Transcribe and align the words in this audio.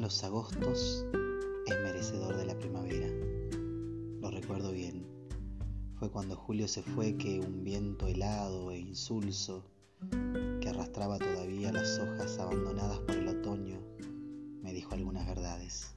los 0.00 0.24
agostos 0.24 1.06
es 1.66 1.74
merecedor 1.84 2.36
de 2.36 2.46
la 2.46 2.58
primavera. 2.58 3.06
Lo 4.20 4.30
recuerdo 4.30 4.72
bien. 4.72 5.06
Fue 5.98 6.10
cuando 6.10 6.34
Julio 6.34 6.66
se 6.66 6.82
fue 6.82 7.16
que 7.16 7.38
un 7.38 7.62
viento 7.62 8.08
helado 8.08 8.72
e 8.72 8.78
insulso, 8.78 9.64
que 10.60 10.68
arrastraba 10.68 11.18
todavía 11.18 11.70
las 11.70 12.00
hojas 12.00 12.38
abandonadas 12.38 12.98
por 13.00 13.14
el 13.14 13.28
otoño, 13.28 13.80
me 14.62 14.72
dijo 14.72 14.94
algunas 14.94 15.28
verdades. 15.28 15.94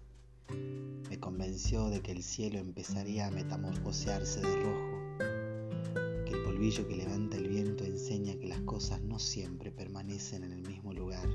Me 1.10 1.20
convenció 1.20 1.90
de 1.90 2.02
que 2.02 2.12
el 2.12 2.22
cielo 2.22 2.60
empezaría 2.60 3.28
a 3.28 3.32
metamorfosearse 3.32 4.42
de 4.42 4.56
rojo, 4.58 6.26
que 6.26 6.34
el 6.34 6.44
polvillo 6.44 6.88
que 6.88 6.98
levanta 6.98 7.38
el 7.38 7.48
viento 7.48 7.84
enseña 7.84 8.36
que 8.36 8.48
las 8.48 8.62
cosas 8.62 9.02
no 9.02 9.18
siempre 9.18 9.72
permanecen 9.72 10.44
en 10.44 10.52
el 10.52 10.62
mismo 10.62 10.94
lugar 10.94 11.28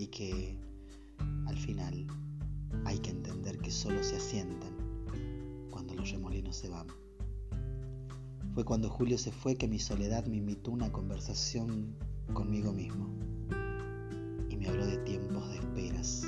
y 0.00 0.06
que, 0.06 0.56
al 1.50 1.58
final, 1.58 2.06
hay 2.84 2.98
que 3.00 3.10
entender 3.10 3.58
que 3.58 3.72
solo 3.72 4.02
se 4.04 4.16
asientan 4.16 4.72
cuando 5.70 5.94
los 5.94 6.10
remolinos 6.10 6.56
se 6.56 6.68
van. 6.68 6.86
Fue 8.54 8.64
cuando 8.64 8.88
Julio 8.88 9.18
se 9.18 9.32
fue 9.32 9.56
que 9.56 9.66
mi 9.66 9.80
soledad 9.80 10.26
me 10.26 10.36
invitó 10.36 10.70
a 10.70 10.74
una 10.74 10.92
conversación 10.92 11.96
conmigo 12.32 12.72
mismo 12.72 13.08
y 14.48 14.56
me 14.56 14.68
habló 14.68 14.86
de 14.86 14.98
tiempos 14.98 15.48
de 15.50 15.56
esperas 15.56 16.24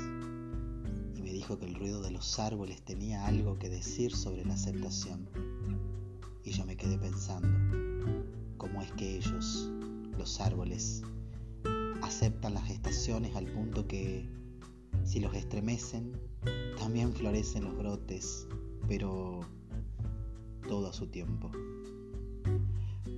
y 1.15 1.21
me 1.21 1.31
dijo 1.31 1.57
que 1.57 1.67
el 1.67 1.75
ruido 1.75 2.01
de 2.01 2.11
los 2.11 2.37
árboles 2.39 2.83
tenía 2.83 3.25
algo 3.25 3.57
que 3.57 3.69
decir 3.69 4.13
sobre 4.13 4.43
la 4.43 4.55
aceptación. 4.55 5.29
Y 6.43 6.51
yo 6.51 6.65
me 6.65 6.75
quedé 6.75 6.97
pensando, 6.97 7.47
¿cómo 8.57 8.81
es 8.81 8.91
que 8.93 9.15
ellos, 9.15 9.69
los 10.17 10.41
árboles, 10.41 11.01
aceptan 12.01 12.55
las 12.55 12.69
estaciones 12.69 13.33
al 13.37 13.45
punto 13.45 13.87
que 13.87 14.42
si 15.13 15.19
los 15.19 15.35
estremecen, 15.35 16.19
también 16.75 17.13
florecen 17.13 17.65
los 17.65 17.77
brotes, 17.77 18.47
pero 18.87 19.41
todo 20.67 20.87
a 20.87 20.93
su 20.93 21.05
tiempo. 21.05 21.51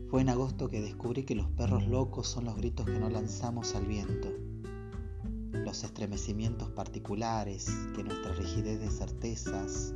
Fue 0.10 0.20
en 0.20 0.28
agosto 0.28 0.68
que 0.68 0.82
descubrí 0.82 1.24
que 1.24 1.36
los 1.36 1.48
perros 1.52 1.88
locos 1.88 2.28
son 2.28 2.44
los 2.44 2.58
gritos 2.58 2.86
que 2.86 3.00
no 3.00 3.10
lanzamos 3.10 3.76
al 3.76 3.86
viento, 3.86 4.28
los 5.54 5.86
estremecimientos 5.86 6.70
particulares 6.72 7.72
que 7.96 8.04
nuestra 8.04 8.34
rigidez 8.34 8.82
de 8.82 8.90
certezas 8.90 9.94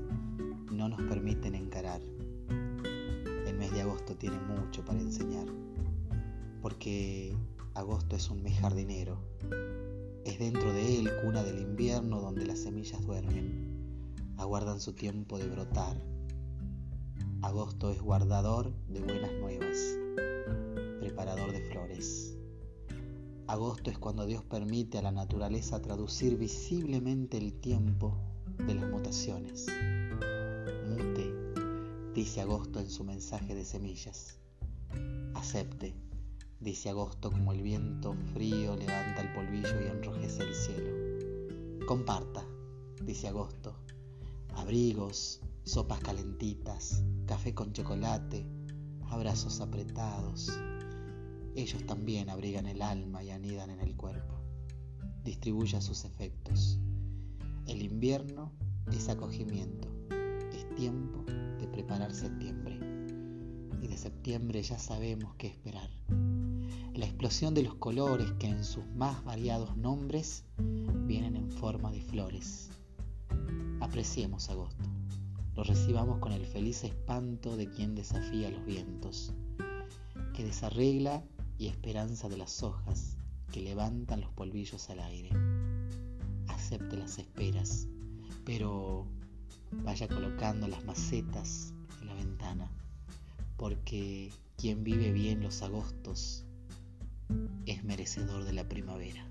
no 0.72 0.88
nos 0.88 1.02
permiten 1.02 1.54
encarar. 1.54 2.00
El 3.46 3.58
mes 3.58 3.74
de 3.74 3.82
agosto 3.82 4.16
tiene 4.16 4.40
mucho 4.40 4.86
para 4.86 5.02
enseñar, 5.02 5.48
porque 6.62 7.36
agosto 7.80 8.18
es 8.18 8.30
un 8.30 8.44
mes 8.44 8.60
jardinero, 8.60 9.18
es 10.26 10.38
dentro 10.38 10.74
de 10.74 11.00
él 11.00 11.10
cuna 11.24 11.44
del 11.44 11.60
invierno 11.60 12.20
donde 12.20 12.46
las 12.46 12.60
semillas 12.60 13.02
duermen, 13.06 14.36
aguardan 14.36 14.82
su 14.82 14.92
tiempo 14.92 15.38
de 15.38 15.48
brotar. 15.48 15.96
Agosto 17.42 17.90
es 17.90 18.02
guardador 18.02 18.74
de 18.90 19.00
buenas 19.00 19.32
nuevas, 19.40 19.78
preparador 21.00 21.54
de 21.54 21.62
flores. 21.72 22.38
Agosto 23.48 23.90
es 23.90 23.98
cuando 23.98 24.26
Dios 24.26 24.44
permite 24.44 24.98
a 24.98 25.02
la 25.02 25.14
naturaleza 25.14 25.82
traducir 25.82 26.38
visiblemente 26.38 27.38
el 27.38 27.54
tiempo 27.54 28.18
de 28.58 28.76
las 28.76 28.90
mutaciones. 28.90 29.68
Mute, 30.90 31.34
dice 32.14 32.42
Agosto 32.42 32.82
en 32.82 32.90
su 32.90 33.06
mensaje 33.06 33.56
de 33.56 33.64
semillas. 33.64 34.38
Acepte 35.34 36.09
dice 36.60 36.90
agosto 36.90 37.32
como 37.32 37.54
el 37.54 37.62
viento 37.62 38.16
frío 38.34 38.76
levanta 38.76 39.22
el 39.22 39.32
polvillo 39.34 39.82
y 39.82 39.88
enrojece 39.88 40.44
el 40.44 40.54
cielo. 40.54 41.86
Comparta, 41.88 42.46
dice 43.02 43.30
agosto, 43.30 43.76
abrigos, 44.56 45.42
sopas 45.64 46.00
calentitas, 46.00 47.04
café 47.26 47.54
con 47.54 47.72
chocolate, 47.72 48.46
abrazos 49.10 49.62
apretados. 49.62 50.52
Ellos 51.56 51.86
también 51.86 52.30
abrigan 52.30 52.68
el 52.68 52.82
alma 52.82 53.24
y 53.24 53.32
anidan 53.32 53.70
en 53.70 53.80
el 53.80 53.96
cuerpo. 53.96 54.36
Distribuya 55.24 55.82
sus 55.82 56.06
efectos. 56.06 56.80
El 57.68 57.82
invierno 57.82 58.52
es 58.92 59.10
acogimiento, 59.10 59.88
es 60.54 60.76
tiempo 60.76 61.24
de 61.60 61.68
preparar 61.68 62.14
septiembre. 62.14 62.80
Y 63.82 63.88
de 63.88 63.98
septiembre 63.98 64.62
ya 64.62 64.78
sabemos 64.78 65.36
qué 65.36 65.48
esperar 65.48 65.90
la 67.00 67.06
explosión 67.06 67.54
de 67.54 67.64
los 67.64 67.76
colores 67.76 68.30
que 68.40 68.48
en 68.48 68.66
sus 68.66 68.86
más 68.88 69.24
variados 69.24 69.78
nombres 69.78 70.44
vienen 70.58 71.38
en 71.38 71.50
forma 71.50 71.92
de 71.92 72.02
flores. 72.02 72.72
Apreciemos 73.80 74.50
agosto, 74.50 74.84
lo 75.56 75.64
recibamos 75.64 76.20
con 76.20 76.34
el 76.34 76.46
feliz 76.46 76.84
espanto 76.84 77.56
de 77.56 77.70
quien 77.70 77.96
desafía 77.96 78.52
los 78.52 78.66
vientos, 78.66 79.32
que 80.34 80.44
desarregla 80.44 81.24
y 81.58 81.68
esperanza 81.68 82.28
de 82.28 82.36
las 82.36 82.64
hojas 82.64 83.16
que 83.54 83.62
levantan 83.62 84.20
los 84.20 84.32
polvillos 84.34 84.90
al 84.90 85.00
aire. 85.00 85.30
Acepte 86.50 86.98
las 86.98 87.18
esperas, 87.18 87.88
pero 88.44 89.06
vaya 89.86 90.10
colocando 90.10 90.68
las 90.68 90.84
macetas 90.84 91.74
en 92.02 92.08
la 92.08 92.14
ventana, 92.16 92.70
porque 93.56 94.34
quien 94.58 94.84
vive 94.84 95.14
bien 95.14 95.42
los 95.42 95.62
agostos 95.62 96.44
es 97.66 97.84
merecedor 97.84 98.44
de 98.44 98.54
la 98.54 98.68
primavera. 98.68 99.26